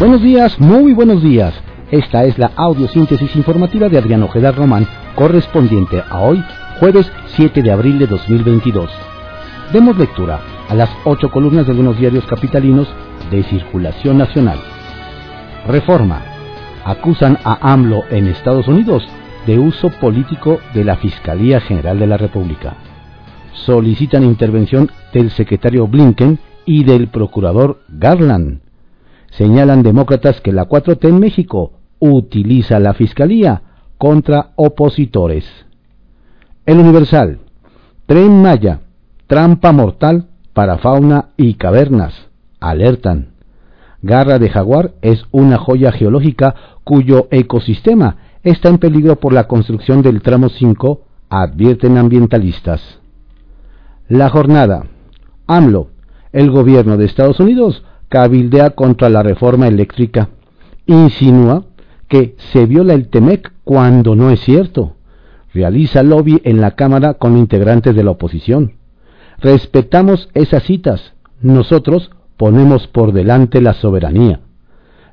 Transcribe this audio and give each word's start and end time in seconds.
Buenos 0.00 0.22
días, 0.22 0.58
muy 0.58 0.94
buenos 0.94 1.22
días. 1.22 1.52
Esta 1.90 2.24
es 2.24 2.38
la 2.38 2.52
audiosíntesis 2.56 3.36
informativa 3.36 3.90
de 3.90 3.98
Adrián 3.98 4.22
Ojeda 4.22 4.50
Román, 4.50 4.88
correspondiente 5.14 6.02
a 6.08 6.20
hoy, 6.20 6.42
jueves 6.78 7.12
7 7.36 7.60
de 7.60 7.70
abril 7.70 7.98
de 7.98 8.06
2022. 8.06 8.90
Demos 9.74 9.98
lectura 9.98 10.40
a 10.70 10.74
las 10.74 10.88
ocho 11.04 11.30
columnas 11.30 11.66
de 11.66 11.72
algunos 11.72 11.98
diarios 11.98 12.24
capitalinos 12.24 12.88
de 13.30 13.42
circulación 13.42 14.16
nacional. 14.16 14.58
Reforma. 15.68 16.22
Acusan 16.82 17.36
a 17.44 17.70
AMLO 17.70 18.04
en 18.08 18.26
Estados 18.26 18.68
Unidos 18.68 19.06
de 19.46 19.58
uso 19.58 19.90
político 19.90 20.60
de 20.72 20.82
la 20.82 20.96
Fiscalía 20.96 21.60
General 21.60 21.98
de 21.98 22.06
la 22.06 22.16
República. 22.16 22.74
Solicitan 23.52 24.24
intervención 24.24 24.90
del 25.12 25.30
secretario 25.30 25.86
Blinken 25.86 26.38
y 26.64 26.84
del 26.84 27.08
procurador 27.08 27.82
Garland. 27.90 28.69
Señalan 29.30 29.82
demócratas 29.82 30.40
que 30.40 30.52
la 30.52 30.68
4T 30.68 31.08
en 31.08 31.20
México 31.20 31.72
utiliza 31.98 32.78
la 32.80 32.94
Fiscalía 32.94 33.62
contra 33.98 34.50
opositores. 34.56 35.44
El 36.66 36.78
Universal. 36.78 37.38
Tren 38.06 38.42
Maya. 38.42 38.80
Trampa 39.26 39.72
mortal 39.72 40.28
para 40.52 40.78
fauna 40.78 41.28
y 41.36 41.54
cavernas. 41.54 42.28
Alertan. 42.58 43.28
Garra 44.02 44.38
de 44.38 44.48
jaguar 44.48 44.92
es 45.02 45.24
una 45.30 45.58
joya 45.58 45.92
geológica 45.92 46.54
cuyo 46.84 47.28
ecosistema 47.30 48.16
está 48.42 48.68
en 48.68 48.78
peligro 48.78 49.16
por 49.16 49.32
la 49.32 49.46
construcción 49.46 50.02
del 50.02 50.22
tramo 50.22 50.48
5, 50.48 51.02
advierten 51.28 51.98
ambientalistas. 51.98 52.98
La 54.08 54.28
jornada. 54.30 54.86
AMLO, 55.46 55.88
el 56.32 56.50
gobierno 56.50 56.96
de 56.96 57.04
Estados 57.04 57.40
Unidos, 57.40 57.84
cabildea 58.10 58.70
contra 58.70 59.08
la 59.08 59.22
reforma 59.22 59.68
eléctrica. 59.68 60.28
Insinúa 60.84 61.64
que 62.08 62.34
se 62.52 62.66
viola 62.66 62.92
el 62.92 63.08
TEMEC 63.08 63.52
cuando 63.64 64.16
no 64.16 64.30
es 64.30 64.40
cierto. 64.40 64.96
Realiza 65.54 66.02
lobby 66.02 66.42
en 66.44 66.60
la 66.60 66.72
Cámara 66.72 67.14
con 67.14 67.38
integrantes 67.38 67.94
de 67.94 68.04
la 68.04 68.10
oposición. 68.10 68.74
Respetamos 69.38 70.28
esas 70.34 70.64
citas. 70.64 71.14
Nosotros 71.40 72.10
ponemos 72.36 72.88
por 72.88 73.12
delante 73.12 73.62
la 73.62 73.74
soberanía. 73.74 74.40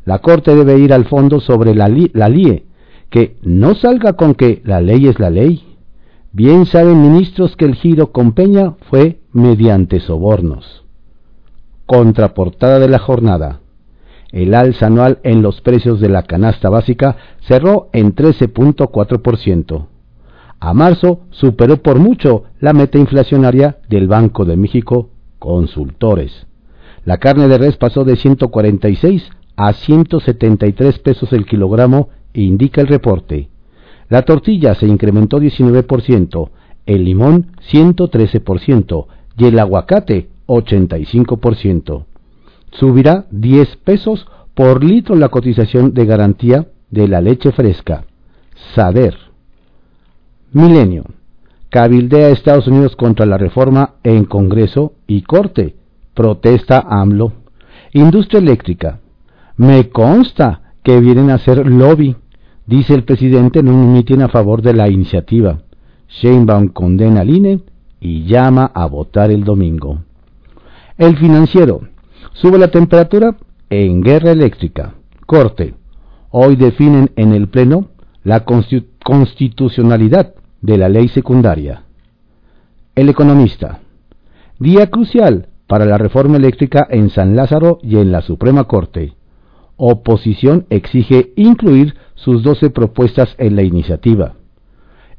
La 0.04 0.20
Corte 0.20 0.56
debe 0.56 0.80
ir 0.80 0.92
al 0.92 1.06
fondo 1.06 1.39
sobre 1.39 1.76
la, 1.76 1.88
LIE, 1.88 2.66
que 3.09 3.38
no 3.44 3.76
salga 3.76 4.14
con 4.14 4.34
que 4.34 4.61
la 4.66 4.82
ley 4.82 5.08
es 5.08 5.20
la 5.20 5.30
ley. 5.30 5.64
Bien 6.32 6.66
saben 6.66 7.02
ministros 7.02 7.56
que 7.56 7.66
el 7.66 7.76
giro 7.76 8.11
con 8.11 8.32
Peña 8.32 8.76
fue 8.89 9.20
mediante 9.34 10.00
sobornos. 10.00 10.87
Contraportada 11.88 12.80
de 12.80 12.90
la 12.90 13.00
jornada. 13.00 13.62
El 14.34 14.54
alza 14.56 14.88
anual 14.88 15.20
en 15.24 15.42
los 15.42 15.62
precios 15.62 16.02
de 16.02 16.10
la 16.10 16.24
canasta 16.24 16.70
básica 16.70 17.16
cerró 17.40 17.88
en 17.94 18.14
13.4%. 18.14 19.88
A 20.60 20.74
marzo 20.74 21.22
superó 21.30 21.82
por 21.82 22.00
mucho 22.00 22.44
la 22.60 22.74
meta 22.74 22.98
inflacionaria 22.98 23.78
del 23.88 24.10
Banco 24.10 24.44
de 24.44 24.58
México 24.58 25.12
Consultores. 25.40 26.48
La 27.06 27.20
carne 27.20 27.48
de 27.48 27.58
res 27.58 27.78
pasó 27.78 28.04
de 28.04 28.18
146 28.18 29.30
a 29.56 29.72
173 29.72 31.00
pesos 31.00 31.32
el 31.32 31.46
kilogramo 31.46 32.10
indica 32.34 32.82
el 32.82 32.88
reporte. 32.88 33.48
La 34.10 34.24
tortilla 34.24 34.76
se 34.76 34.88
incrementó 34.88 35.40
19%, 35.40 36.50
el 36.86 37.06
limón 37.06 37.54
113% 37.72 39.06
y 39.38 39.46
el 39.46 39.58
aguacate 39.58 40.28
85%. 40.48 42.06
Subirá 42.72 43.26
10 43.31 43.78
pesos 43.78 44.28
por 44.54 44.84
litro 44.84 45.16
la 45.16 45.30
cotización 45.30 45.94
de 45.94 46.06
garantía 46.06 46.67
de 46.89 47.08
la 47.08 47.22
leche 47.22 47.52
fresca. 47.52 48.06
Saber. 48.73 49.16
Milenio. 50.52 51.05
Cabildea 51.70 52.30
Estados 52.30 52.67
Unidos 52.67 52.95
contra 52.95 53.26
la 53.26 53.38
reforma 53.38 53.95
en 54.04 54.26
Congreso 54.26 54.94
y 55.05 55.22
Corte. 55.22 55.76
Protesta 56.14 56.83
AMLO. 56.88 57.33
Industria 57.93 58.39
eléctrica. 58.39 58.99
Me 59.58 59.89
consta 59.89 60.73
que 60.83 60.99
vienen 60.99 61.30
a 61.30 61.36
hacer 61.36 61.67
lobby 61.67 62.16
dice 62.67 62.93
el 62.93 63.04
presidente 63.04 63.60
en 63.60 63.70
un 63.70 63.93
mitin 63.93 64.22
a 64.22 64.27
favor 64.27 64.61
de 64.61 64.73
la 64.73 64.89
iniciativa. 64.89 65.61
Sheinbaum 66.10 66.67
condena 66.67 67.22
al 67.22 67.30
INE 67.30 67.61
y 67.99 68.26
llama 68.26 68.72
a 68.73 68.86
votar 68.86 69.32
el 69.32 69.43
domingo. 69.43 70.04
El 70.98 71.16
financiero. 71.18 71.82
Sube 72.34 72.58
la 72.58 72.70
temperatura 72.70 73.36
en 73.70 74.02
guerra 74.02 74.32
eléctrica. 74.32 74.96
Corte. 75.28 75.76
Hoy 76.32 76.56
definen 76.56 77.12
en 77.16 77.34
el 77.34 77.50
Pleno 77.50 77.90
la 78.24 78.44
constitucionalidad 78.46 80.34
de 80.62 80.78
la 80.80 80.90
ley 80.90 81.08
secundaria. 81.10 81.84
El 82.96 83.10
economista. 83.10 83.80
Día 84.58 84.90
crucial 84.90 85.50
para 85.68 85.86
la 85.86 86.00
reforma 86.00 86.38
eléctrica 86.38 86.88
en 86.90 87.12
San 87.12 87.36
Lázaro 87.36 87.78
y 87.84 87.98
en 87.98 88.12
la 88.12 88.22
Suprema 88.22 88.64
Corte. 88.64 89.14
Oposición 89.76 90.66
exige 90.72 91.32
incluir 91.36 91.94
sus 92.16 92.42
12 92.42 92.72
propuestas 92.72 93.36
en 93.38 93.56
la 93.56 93.62
iniciativa. 93.62 94.34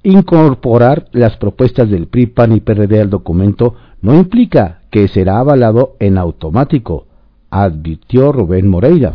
Incorporar 0.03 1.09
las 1.13 1.37
propuestas 1.37 1.91
del 1.91 2.07
PRI, 2.07 2.27
PAN 2.27 2.53
y 2.53 2.61
PRD 2.61 3.01
al 3.01 3.11
documento 3.11 3.75
no 4.01 4.15
implica 4.15 4.83
que 4.91 5.09
será 5.09 5.41
avalado 5.41 5.97
en 5.99 6.19
automático, 6.19 7.07
advirtió 7.51 8.33
Rubén 8.33 8.69
Moreira. 8.69 9.15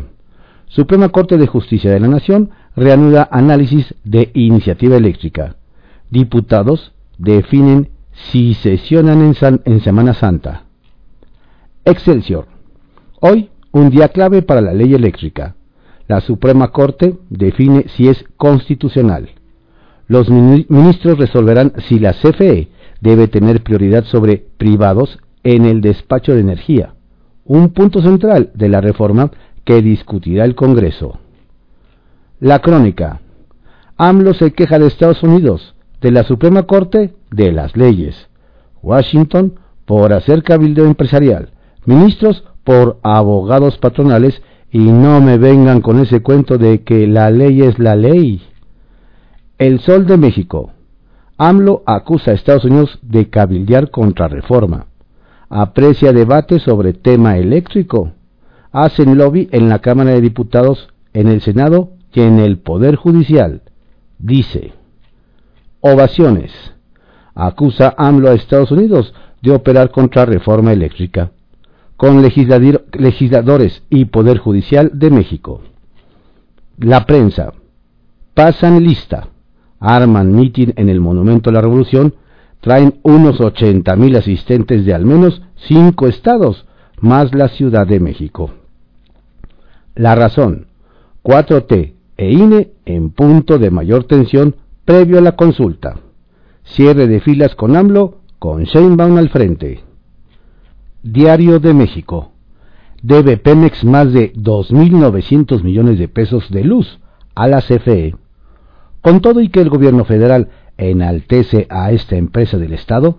Suprema 0.67 1.09
Corte 1.09 1.37
de 1.37 1.47
Justicia 1.47 1.91
de 1.91 1.99
la 1.99 2.07
Nación 2.07 2.49
reanuda 2.75 3.27
análisis 3.31 3.93
de 4.03 4.31
iniciativa 4.33 4.97
eléctrica. 4.97 5.55
Diputados 6.09 6.93
definen 7.17 7.89
si 8.31 8.53
sesionan 8.55 9.21
en, 9.21 9.61
en 9.65 9.81
Semana 9.81 10.13
Santa. 10.13 10.63
Excelsior. 11.85 12.47
Hoy 13.19 13.49
un 13.71 13.89
día 13.89 14.09
clave 14.09 14.41
para 14.41 14.61
la 14.61 14.73
ley 14.73 14.93
eléctrica. 14.93 15.55
La 16.07 16.21
Suprema 16.21 16.69
Corte 16.69 17.17
define 17.29 17.85
si 17.87 18.09
es 18.09 18.23
constitucional. 18.35 19.29
Los 20.07 20.29
ministros 20.29 21.17
resolverán 21.17 21.73
si 21.87 21.99
la 21.99 22.13
CFE 22.13 22.69
debe 23.01 23.27
tener 23.27 23.63
prioridad 23.63 24.03
sobre 24.05 24.45
privados 24.57 25.19
en 25.43 25.65
el 25.65 25.81
despacho 25.81 26.33
de 26.33 26.41
energía, 26.41 26.93
un 27.45 27.69
punto 27.69 28.01
central 28.01 28.51
de 28.53 28.69
la 28.69 28.81
reforma 28.81 29.31
que 29.65 29.81
discutirá 29.81 30.45
el 30.45 30.55
Congreso. 30.55 31.19
La 32.39 32.59
crónica. 32.59 33.21
AMLO 33.97 34.33
se 34.33 34.51
queja 34.51 34.79
de 34.79 34.87
Estados 34.87 35.23
Unidos, 35.23 35.75
de 36.01 36.11
la 36.11 36.23
Suprema 36.23 36.63
Corte, 36.63 37.13
de 37.31 37.51
las 37.51 37.77
leyes. 37.77 38.27
Washington 38.81 39.53
por 39.85 40.13
hacer 40.13 40.43
cabildo 40.43 40.85
empresarial. 40.85 41.49
Ministros 41.85 42.43
por 42.63 42.99
abogados 43.03 43.77
patronales 43.77 44.41
y 44.71 44.79
no 44.79 45.21
me 45.21 45.37
vengan 45.37 45.81
con 45.81 45.99
ese 45.99 46.21
cuento 46.21 46.57
de 46.57 46.83
que 46.83 47.07
la 47.07 47.29
ley 47.29 47.61
es 47.61 47.79
la 47.79 47.95
ley. 47.95 48.41
El 49.57 49.79
Sol 49.79 50.05
de 50.05 50.17
México. 50.17 50.71
AMLO 51.37 51.83
acusa 51.85 52.31
a 52.31 52.33
Estados 52.33 52.65
Unidos 52.65 52.99
de 53.01 53.29
cabildear 53.29 53.91
contra 53.91 54.27
reforma. 54.27 54.87
Aprecia 55.49 56.13
debate 56.13 56.59
sobre 56.59 56.93
tema 56.93 57.37
eléctrico. 57.37 58.13
Hacen 58.71 59.17
lobby 59.17 59.49
en 59.51 59.69
la 59.69 59.79
Cámara 59.79 60.11
de 60.11 60.21
Diputados, 60.21 60.89
en 61.13 61.27
el 61.27 61.41
Senado 61.41 61.91
y 62.11 62.21
en 62.21 62.39
el 62.39 62.57
Poder 62.57 62.95
Judicial. 62.95 63.61
Dice. 64.17 64.73
Ovaciones. 65.81 66.51
Acusa 67.35 67.93
AMLO 67.97 68.29
a 68.29 68.33
Estados 68.33 68.71
Unidos 68.71 69.13
de 69.41 69.51
operar 69.51 69.91
contra 69.91 70.25
reforma 70.25 70.71
eléctrica 70.71 71.31
con 72.03 72.21
legisladores 72.21 73.83
y 73.89 74.05
Poder 74.05 74.37
Judicial 74.37 74.91
de 74.93 75.09
México. 75.09 75.61
La 76.77 77.05
prensa. 77.05 77.53
Pasan 78.33 78.83
lista. 78.83 79.29
Arman 79.83 80.33
mitin 80.33 80.73
en 80.77 80.87
el 80.87 81.01
Monumento 81.01 81.49
a 81.49 81.53
la 81.53 81.61
Revolución. 81.61 82.15
Traen 82.61 82.95
unos 83.03 83.41
80 83.41 83.93
mil 83.97 84.15
asistentes 84.15 84.85
de 84.85 84.93
al 84.93 85.05
menos 85.05 85.41
cinco 85.55 86.07
estados, 86.07 86.65
más 87.01 87.35
la 87.35 87.49
Ciudad 87.49 87.85
de 87.85 87.99
México. 87.99 88.51
La 89.95 90.15
razón. 90.15 90.67
4T 91.23 91.93
e 92.15 92.31
INE 92.31 92.71
en 92.85 93.09
punto 93.09 93.59
de 93.59 93.71
mayor 93.71 94.05
tensión 94.05 94.55
previo 94.85 95.17
a 95.17 95.21
la 95.21 95.35
consulta. 95.35 95.99
Cierre 96.63 97.07
de 97.07 97.19
filas 97.19 97.53
con 97.55 97.75
AMLO, 97.75 98.19
con 98.39 98.63
Sheinbaum 98.63 99.17
al 99.17 99.29
frente. 99.29 99.83
Diario 101.01 101.59
de 101.59 101.73
México. 101.73 102.31
Debe 103.01 103.35
Pemex 103.35 103.83
más 103.83 104.13
de 104.13 104.31
2.900 104.33 105.61
millones 105.61 105.99
de 105.99 106.07
pesos 106.07 106.49
de 106.49 106.63
luz 106.63 106.99
a 107.35 107.49
la 107.49 107.61
CFE. 107.61 108.15
Con 109.03 109.19
todo 109.19 109.41
y 109.41 109.49
que 109.49 109.59
el 109.59 109.69
gobierno 109.69 110.05
federal 110.05 110.47
enaltece 110.77 111.67
a 111.69 111.91
esta 111.91 112.15
empresa 112.15 112.57
del 112.57 112.71
Estado, 112.71 113.17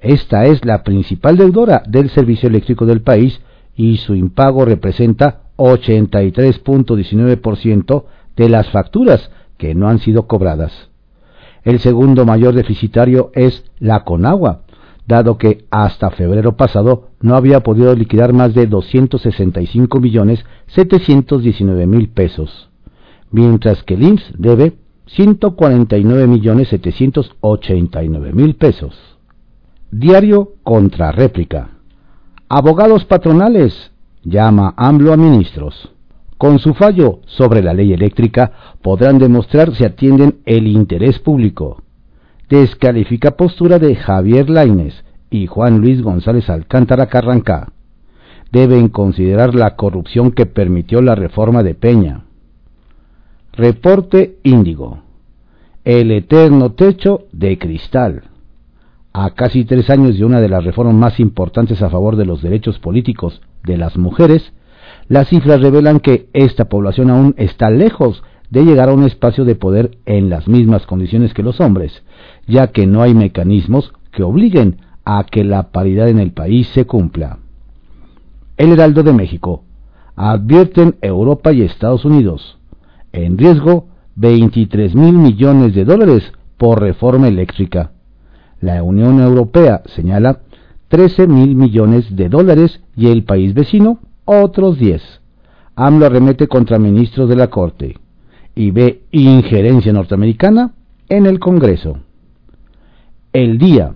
esta 0.00 0.46
es 0.46 0.64
la 0.64 0.82
principal 0.82 1.36
deudora 1.36 1.84
del 1.86 2.10
servicio 2.10 2.48
eléctrico 2.48 2.84
del 2.84 3.02
país 3.02 3.40
y 3.76 3.98
su 3.98 4.16
impago 4.16 4.64
representa 4.64 5.42
83.19% 5.56 8.04
de 8.34 8.48
las 8.48 8.68
facturas 8.70 9.30
que 9.56 9.76
no 9.76 9.88
han 9.88 10.00
sido 10.00 10.26
cobradas. 10.26 10.90
El 11.62 11.78
segundo 11.78 12.26
mayor 12.26 12.54
deficitario 12.54 13.30
es 13.34 13.62
la 13.78 14.02
Conagua, 14.02 14.62
dado 15.06 15.38
que 15.38 15.64
hasta 15.70 16.10
febrero 16.10 16.56
pasado 16.56 17.10
no 17.20 17.36
había 17.36 17.60
podido 17.60 17.94
liquidar 17.94 18.32
más 18.32 18.52
de 18.52 18.66
265 18.66 20.00
millones 20.00 20.44
719 20.66 21.86
mil 21.86 22.08
pesos, 22.08 22.68
mientras 23.30 23.84
que 23.84 23.94
el 23.94 24.20
debe 24.36 24.82
149 25.06 26.26
millones 26.26 26.68
789 26.68 28.32
mil 28.32 28.54
pesos. 28.56 28.94
Diario 29.90 30.54
contra 30.62 31.12
réplica. 31.12 31.70
Abogados 32.48 33.04
patronales 33.04 33.92
llama 34.22 34.74
AMLO 34.76 35.12
a 35.12 35.16
ministros. 35.16 35.90
Con 36.38 36.58
su 36.58 36.74
fallo 36.74 37.20
sobre 37.26 37.62
la 37.62 37.72
ley 37.74 37.92
eléctrica 37.92 38.52
podrán 38.82 39.18
demostrar 39.18 39.74
si 39.74 39.84
atienden 39.84 40.40
el 40.46 40.66
interés 40.66 41.18
público. 41.18 41.82
Descalifica 42.48 43.32
postura 43.32 43.78
de 43.78 43.94
Javier 43.94 44.50
Laines 44.50 45.04
y 45.30 45.46
Juan 45.46 45.78
Luis 45.80 46.02
González 46.02 46.48
Alcántara 46.50 47.06
Carrancá. 47.06 47.72
Deben 48.50 48.88
considerar 48.88 49.54
la 49.54 49.76
corrupción 49.76 50.32
que 50.32 50.46
permitió 50.46 51.02
la 51.02 51.14
reforma 51.14 51.62
de 51.62 51.74
Peña. 51.74 52.24
Reporte 53.56 54.38
Índigo. 54.42 54.98
El 55.84 56.10
eterno 56.10 56.72
techo 56.72 57.26
de 57.30 57.56
cristal. 57.56 58.24
A 59.12 59.30
casi 59.30 59.64
tres 59.64 59.90
años 59.90 60.18
de 60.18 60.24
una 60.24 60.40
de 60.40 60.48
las 60.48 60.64
reformas 60.64 60.96
más 60.96 61.20
importantes 61.20 61.80
a 61.80 61.88
favor 61.88 62.16
de 62.16 62.24
los 62.24 62.42
derechos 62.42 62.80
políticos 62.80 63.42
de 63.62 63.76
las 63.76 63.96
mujeres, 63.96 64.52
las 65.06 65.28
cifras 65.28 65.60
revelan 65.60 66.00
que 66.00 66.26
esta 66.32 66.64
población 66.64 67.10
aún 67.10 67.36
está 67.38 67.70
lejos 67.70 68.24
de 68.50 68.64
llegar 68.64 68.88
a 68.88 68.92
un 68.92 69.04
espacio 69.04 69.44
de 69.44 69.54
poder 69.54 69.98
en 70.04 70.30
las 70.30 70.48
mismas 70.48 70.84
condiciones 70.84 71.32
que 71.32 71.44
los 71.44 71.60
hombres, 71.60 72.02
ya 72.48 72.72
que 72.72 72.88
no 72.88 73.02
hay 73.02 73.14
mecanismos 73.14 73.92
que 74.10 74.24
obliguen 74.24 74.80
a 75.04 75.22
que 75.30 75.44
la 75.44 75.70
paridad 75.70 76.08
en 76.08 76.18
el 76.18 76.32
país 76.32 76.66
se 76.74 76.86
cumpla. 76.86 77.38
El 78.56 78.72
Heraldo 78.72 79.04
de 79.04 79.12
México. 79.12 79.62
Advierten 80.16 80.96
Europa 81.02 81.52
y 81.52 81.62
Estados 81.62 82.04
Unidos. 82.04 82.58
En 83.14 83.38
riesgo 83.38 83.86
23 84.16 84.96
mil 84.96 85.12
millones 85.12 85.72
de 85.72 85.84
dólares 85.84 86.32
por 86.58 86.80
reforma 86.80 87.28
eléctrica. 87.28 87.92
La 88.60 88.82
Unión 88.82 89.20
Europea 89.20 89.82
señala 89.86 90.40
13 90.88 91.28
mil 91.28 91.54
millones 91.54 92.16
de 92.16 92.28
dólares 92.28 92.80
y 92.96 93.06
el 93.06 93.22
país 93.22 93.54
vecino 93.54 94.00
otros 94.24 94.80
10. 94.80 95.00
AMLO 95.76 96.06
arremete 96.06 96.48
contra 96.48 96.80
ministros 96.80 97.28
de 97.28 97.36
la 97.36 97.50
Corte 97.50 97.96
y 98.56 98.72
ve 98.72 99.02
injerencia 99.12 99.92
norteamericana 99.92 100.72
en 101.08 101.26
el 101.26 101.38
Congreso. 101.38 102.00
El 103.32 103.58
día. 103.58 103.94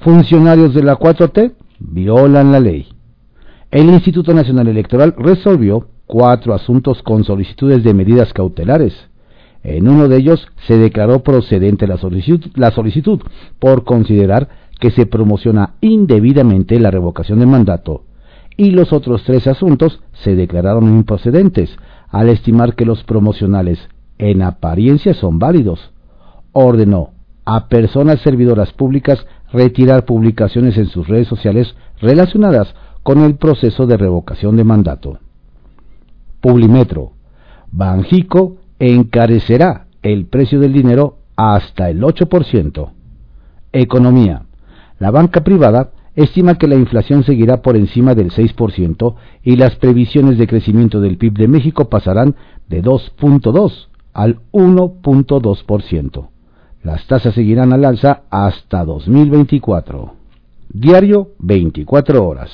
Funcionarios 0.00 0.74
de 0.74 0.82
la 0.82 0.98
4T 0.98 1.54
violan 1.78 2.52
la 2.52 2.60
ley. 2.60 2.88
El 3.70 3.88
Instituto 3.88 4.34
Nacional 4.34 4.68
Electoral 4.68 5.14
resolvió 5.16 5.88
cuatro 6.10 6.54
asuntos 6.54 7.04
con 7.04 7.22
solicitudes 7.22 7.84
de 7.84 7.94
medidas 7.94 8.32
cautelares. 8.32 8.94
En 9.62 9.88
uno 9.88 10.08
de 10.08 10.16
ellos 10.16 10.44
se 10.66 10.76
declaró 10.76 11.22
procedente 11.22 11.86
la 11.86 11.98
solicitud, 11.98 13.20
por 13.60 13.84
considerar 13.84 14.48
que 14.80 14.90
se 14.90 15.06
promociona 15.06 15.74
indebidamente 15.80 16.80
la 16.80 16.90
revocación 16.90 17.38
de 17.38 17.46
mandato 17.46 18.02
y 18.56 18.72
los 18.72 18.92
otros 18.92 19.22
tres 19.22 19.46
asuntos 19.46 20.00
se 20.12 20.34
declararon 20.34 20.88
improcedentes 20.88 21.76
al 22.08 22.28
estimar 22.28 22.74
que 22.74 22.84
los 22.84 23.04
promocionales 23.04 23.78
en 24.18 24.42
apariencia 24.42 25.14
son 25.14 25.38
válidos. 25.38 25.92
Ordenó 26.50 27.10
a 27.44 27.68
personas 27.68 28.20
servidoras 28.20 28.72
públicas 28.72 29.24
retirar 29.52 30.06
publicaciones 30.06 30.76
en 30.76 30.86
sus 30.86 31.06
redes 31.06 31.28
sociales 31.28 31.76
relacionadas 32.00 32.74
con 33.04 33.22
el 33.22 33.36
proceso 33.36 33.86
de 33.86 33.96
revocación 33.96 34.56
de 34.56 34.64
mandato. 34.64 35.20
Publimetro. 36.40 37.12
Banjico 37.70 38.56
encarecerá 38.78 39.86
el 40.02 40.26
precio 40.26 40.60
del 40.60 40.72
dinero 40.72 41.18
hasta 41.36 41.90
el 41.90 42.02
8%. 42.02 42.90
Economía. 43.72 44.42
La 44.98 45.10
banca 45.10 45.42
privada 45.42 45.90
estima 46.14 46.56
que 46.56 46.66
la 46.66 46.74
inflación 46.74 47.24
seguirá 47.24 47.62
por 47.62 47.76
encima 47.76 48.14
del 48.14 48.30
6% 48.30 49.14
y 49.42 49.56
las 49.56 49.76
previsiones 49.76 50.38
de 50.38 50.46
crecimiento 50.46 51.00
del 51.00 51.16
PIB 51.16 51.34
de 51.34 51.48
México 51.48 51.88
pasarán 51.88 52.34
de 52.68 52.82
2.2 52.82 53.88
al 54.12 54.40
1.2%. 54.52 56.28
Las 56.82 57.06
tasas 57.06 57.34
seguirán 57.34 57.72
al 57.72 57.84
alza 57.84 58.22
hasta 58.30 58.84
2024. 58.84 60.14
Diario 60.68 61.30
24 61.38 62.26
horas. 62.26 62.50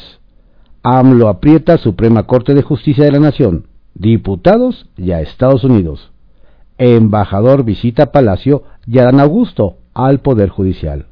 AMLO 0.83 1.29
aprieta 1.29 1.79
Suprema 1.79 2.25
Corte 2.25 2.55
de 2.55 2.63
Justicia 2.63 3.05
de 3.05 3.13
la 3.13 3.19
Nación, 3.19 3.67
diputados 3.99 4.89
y 4.97 5.13
a 5.13 5.21
Estados 5.21 5.65
Unidos. 5.65 6.11
Embajador 6.79 7.65
visita 7.65 8.13
Palacio 8.13 8.63
y 8.87 8.99
Adán 8.99 9.21
Augusto 9.21 9.79
al 9.95 10.21
Poder 10.21 10.51
Judicial 10.51 11.07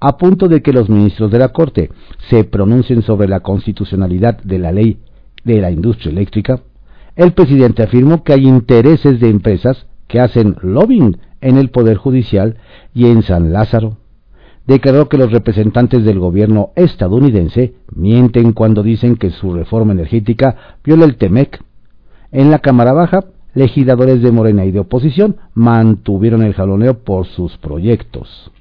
a 0.00 0.16
punto 0.16 0.48
de 0.48 0.62
que 0.62 0.72
los 0.72 0.88
ministros 0.88 1.30
de 1.30 1.38
la 1.38 1.50
Corte 1.50 1.90
se 2.30 2.44
pronuncien 2.44 3.02
sobre 3.02 3.28
la 3.28 3.40
constitucionalidad 3.40 4.38
de 4.42 4.58
la 4.58 4.72
ley 4.72 4.98
de 5.44 5.60
la 5.60 5.70
industria 5.70 6.10
eléctrica, 6.10 6.60
el 7.16 7.32
presidente 7.32 7.82
afirmó 7.82 8.24
que 8.24 8.32
hay 8.32 8.48
intereses 8.48 9.20
de 9.20 9.28
empresas 9.28 9.86
que 10.08 10.20
hacen 10.20 10.56
lobbying 10.62 11.18
en 11.42 11.58
el 11.58 11.70
Poder 11.70 11.98
Judicial 11.98 12.56
y 12.94 13.06
en 13.06 13.22
San 13.22 13.52
Lázaro. 13.52 13.98
Declaró 14.66 15.08
que 15.08 15.18
los 15.18 15.32
representantes 15.32 16.04
del 16.04 16.18
gobierno 16.18 16.70
estadounidense 16.76 17.74
mienten 17.94 18.52
cuando 18.52 18.82
dicen 18.82 19.16
que 19.16 19.30
su 19.30 19.52
reforma 19.52 19.92
energética 19.92 20.78
viola 20.84 21.04
el 21.04 21.16
TEMEC. 21.16 21.62
En 22.32 22.50
la 22.50 22.60
Cámara 22.60 22.92
Baja, 22.92 23.24
legisladores 23.54 24.22
de 24.22 24.30
Morena 24.30 24.64
y 24.64 24.70
de 24.70 24.80
oposición 24.80 25.36
mantuvieron 25.54 26.42
el 26.42 26.54
jaloneo 26.54 26.98
por 26.98 27.26
sus 27.26 27.56
proyectos. 27.58 28.52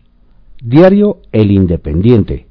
Diario 0.62 1.18
El 1.32 1.52
Independiente. 1.52 2.48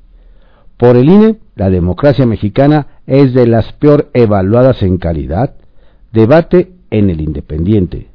Por 0.77 0.97
el 0.97 1.09
INE, 1.09 1.37
la 1.57 1.71
democracia 1.71 2.25
mexicana 2.25 2.87
es 3.07 3.35
de 3.35 3.47
las 3.49 3.73
peor 3.73 4.11
evaluadas 4.15 4.83
en 4.83 4.99
calidad. 4.99 5.57
Debate 6.13 6.73
en 6.91 7.11
El 7.11 7.21
Independiente. 7.21 8.09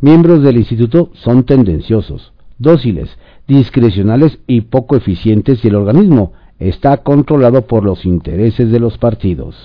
Miembros 0.00 0.42
del 0.42 0.56
instituto 0.56 1.10
son 1.12 1.44
tendenciosos, 1.44 2.32
dóciles, 2.58 3.10
discrecionales 3.46 4.38
y 4.46 4.62
poco 4.62 4.96
eficientes 4.96 5.64
y 5.64 5.68
el 5.68 5.74
organismo 5.74 6.32
está 6.58 6.96
controlado 6.98 7.66
por 7.66 7.84
los 7.84 8.06
intereses 8.06 8.70
de 8.70 8.80
los 8.80 8.96
partidos. 8.96 9.56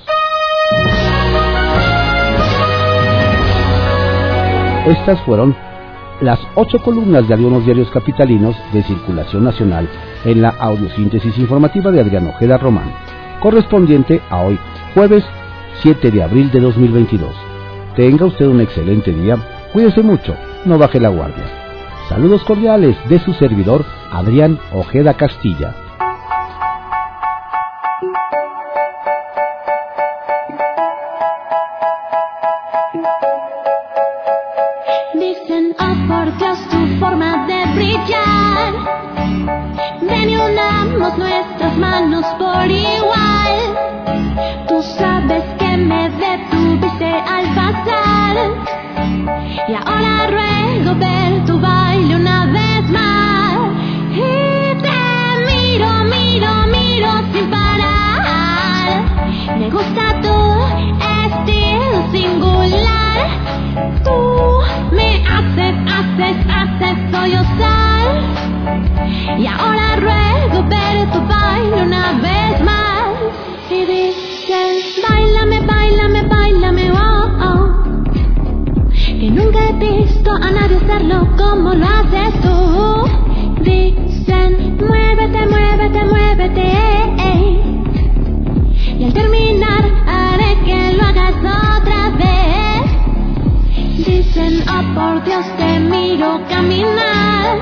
Estas 4.86 5.22
fueron 5.22 5.56
las 6.20 6.40
ocho 6.56 6.78
columnas 6.80 7.26
de 7.28 7.34
algunos 7.34 7.64
diarios 7.64 7.90
capitalinos 7.90 8.56
de 8.74 8.84
circulación 8.84 9.46
nacional 9.46 9.88
en 10.26 10.42
la 10.42 10.50
audiosíntesis 10.50 11.38
informativa 11.38 11.90
de 11.90 12.02
Adrián 12.02 12.28
Ojeda 12.28 12.58
Román, 12.58 12.92
correspondiente 13.40 14.22
a 14.30 14.42
hoy, 14.42 14.60
jueves 14.94 15.24
7 15.82 16.12
de 16.12 16.22
abril 16.22 16.52
de 16.52 16.60
2022. 16.60 17.34
Tenga 17.96 18.26
usted 18.26 18.46
un 18.46 18.60
excelente 18.60 19.14
día, 19.14 19.38
cuídese 19.72 20.02
mucho, 20.02 20.36
no 20.66 20.78
baje 20.78 21.00
la 21.00 21.10
guardia. 21.10 21.46
Saludos 22.10 22.44
cordiales 22.44 22.98
de 23.08 23.20
su 23.20 23.34
servidor 23.34 23.86
Adrián 24.12 24.60
Ojeda 24.74 25.14
Castilla. 25.14 25.76
Caminar. 96.50 97.58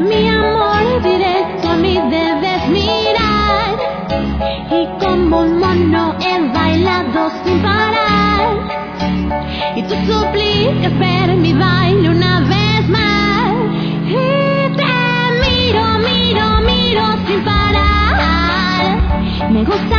Mi 0.00 0.28
amor 0.28 1.02
directo 1.02 1.70
a 1.70 1.76
mí 1.76 1.94
debes 2.10 2.68
mirar. 2.68 3.76
Y 4.70 4.86
como 5.02 5.40
un 5.40 5.58
mono 5.58 6.14
he 6.20 6.52
bailado 6.52 7.30
sin 7.44 7.62
parar. 7.62 8.48
Y 9.76 9.82
tú 9.82 9.94
suplicas 10.06 10.98
ver 10.98 11.36
mi 11.36 11.52
baile 11.52 12.10
una 12.10 12.40
vez 12.40 12.88
más. 12.88 13.52
Y 14.06 14.76
te 14.78 14.94
miro, 15.42 15.84
miro, 16.08 16.60
miro 16.60 17.04
sin 17.26 17.44
parar. 17.44 18.86
Me 19.50 19.64
gusta 19.64 19.97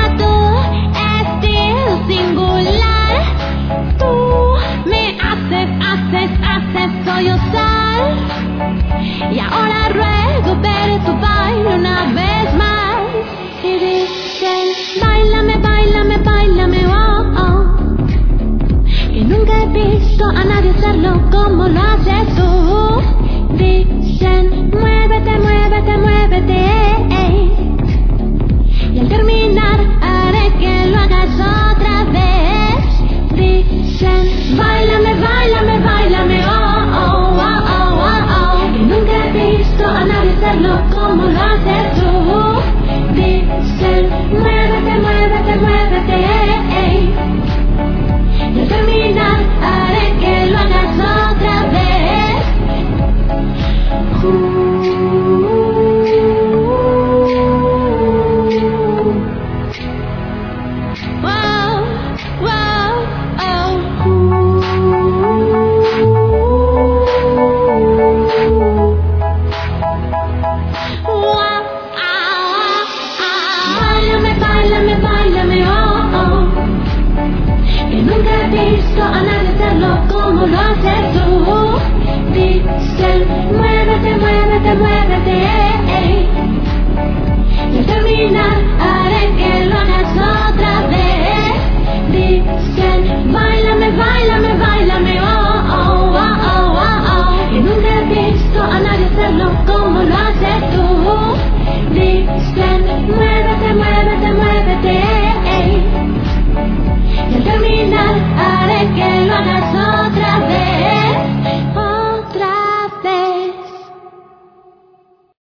hacerlo 20.80 21.22
como 21.30 21.68
lo 21.68 21.80
haces 21.80 22.36
tú. 22.36 23.56
Dicen, 23.58 24.72